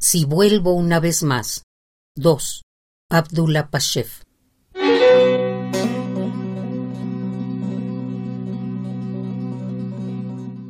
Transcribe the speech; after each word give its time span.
Si 0.00 0.24
vuelvo 0.24 0.74
una 0.74 1.00
vez 1.00 1.24
más. 1.24 1.64
2. 2.14 2.62
Abdullah 3.10 3.68
Pashev. 3.68 4.06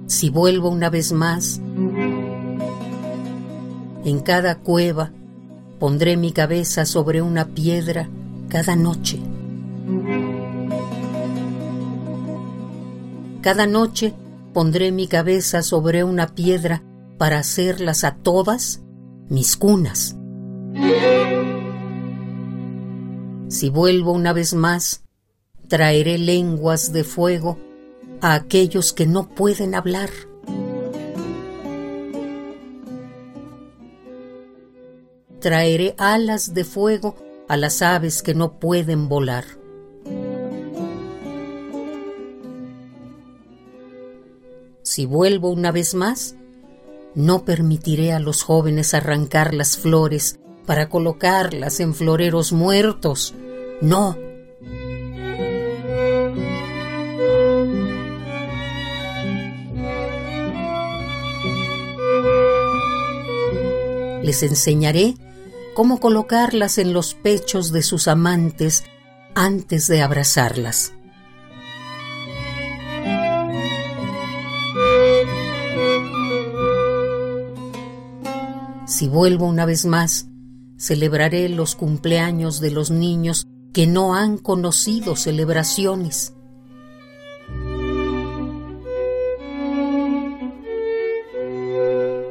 Si 0.07 0.31
vuelvo 0.31 0.71
una 0.71 0.89
vez 0.89 1.13
más, 1.13 1.61
en 4.03 4.21
cada 4.25 4.61
cueva 4.61 5.13
pondré 5.79 6.17
mi 6.17 6.33
cabeza 6.33 6.87
sobre 6.87 7.21
una 7.21 7.49
piedra 7.49 8.09
cada 8.49 8.77
noche. 8.77 9.21
Cada 13.43 13.67
noche 13.67 14.15
pondré 14.55 14.91
mi 14.91 15.07
cabeza 15.07 15.63
sobre 15.63 16.03
una 16.03 16.29
piedra 16.29 16.83
para 17.19 17.41
hacerlas 17.41 18.05
a 18.05 18.15
todas 18.15 18.81
mis 19.29 19.57
cunas. 19.57 20.17
Si 23.49 23.71
vuelvo 23.71 24.13
una 24.13 24.33
vez 24.33 24.55
más, 24.55 25.05
traeré 25.69 26.19
lenguas 26.19 26.93
de 26.93 27.05
fuego 27.05 27.59
a 28.21 28.35
aquellos 28.35 28.93
que 28.93 29.07
no 29.07 29.29
pueden 29.29 29.75
hablar. 29.75 30.11
Traeré 35.41 35.95
alas 35.99 36.53
de 36.53 36.65
fuego 36.65 37.15
a 37.49 37.57
las 37.57 37.81
aves 37.81 38.23
que 38.23 38.35
no 38.35 38.59
pueden 38.59 39.09
volar. 39.09 39.45
Si 44.83 45.07
vuelvo 45.07 45.51
una 45.51 45.71
vez 45.71 45.95
más, 45.95 46.35
no 47.19 47.45
permitiré 47.45 48.13
a 48.13 48.21
los 48.21 48.45
jóvenes 48.45 48.95
arrancar 48.95 49.53
las 49.53 49.77
flores 49.77 50.39
para 50.67 50.89
colocarlas 50.89 51.81
en 51.81 51.93
floreros 51.93 52.53
muertos. 52.53 53.35
No. 53.81 54.17
Les 64.23 64.45
enseñaré 64.45 65.17
cómo 65.75 65.99
colocarlas 65.99 66.79
en 66.79 66.93
los 66.93 67.15
pechos 67.15 67.73
de 67.73 67.83
sus 67.83 68.07
amantes 68.07 68.85
antes 69.35 69.89
de 69.89 70.03
abrazarlas. 70.03 70.93
Si 78.89 79.07
vuelvo 79.07 79.45
una 79.45 79.67
vez 79.67 79.85
más, 79.85 80.29
celebraré 80.79 81.51
los 81.51 81.75
cumpleaños 81.75 82.59
de 82.59 82.71
los 82.71 82.91
niños 82.91 83.47
que 83.75 83.87
no 83.87 84.15
han 84.15 84.39
conocido 84.39 85.15
celebraciones. 85.15 86.33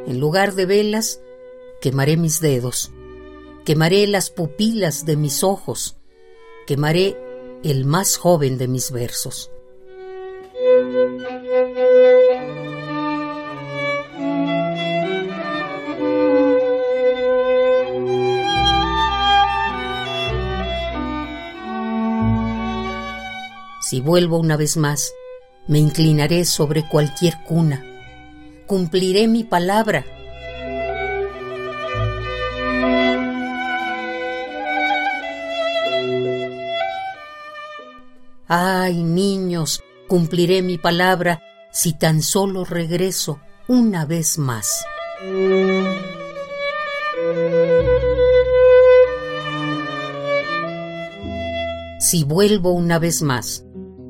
En 0.07 0.19
lugar 0.19 0.55
de 0.55 0.65
velas, 0.65 1.21
quemaré 1.79 2.17
mis 2.17 2.41
dedos, 2.41 2.91
quemaré 3.63 4.07
las 4.07 4.31
pupilas 4.31 5.05
de 5.05 5.15
mis 5.15 5.43
ojos, 5.43 5.97
quemaré 6.65 7.15
el 7.63 7.85
más 7.85 8.17
joven 8.17 8.57
de 8.57 8.67
mis 8.67 8.89
versos. 8.89 9.51
Si 23.89 24.01
vuelvo 24.01 24.37
una 24.37 24.57
vez 24.57 24.75
más, 24.75 25.13
me 25.65 25.79
inclinaré 25.79 26.43
sobre 26.43 26.85
cualquier 26.89 27.41
cuna. 27.45 27.85
Cumpliré 28.65 29.29
mi 29.29 29.45
palabra. 29.45 30.05
Ay, 38.49 39.03
niños, 39.03 39.81
cumpliré 40.09 40.61
mi 40.61 40.77
palabra 40.77 41.41
si 41.71 41.97
tan 41.97 42.21
solo 42.21 42.65
regreso 42.65 43.39
una 43.69 44.03
vez 44.05 44.37
más. 44.37 44.85
Si 52.01 52.25
vuelvo 52.25 52.71
una 52.71 52.99
vez 52.99 53.21
más, 53.21 53.63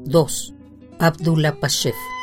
2. 0.07 0.53
Abdullah 0.99 1.51
Pashev. 1.51 2.16